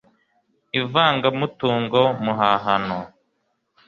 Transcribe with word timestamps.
ivangamutungo 0.79 2.01
muhahano 2.25 2.99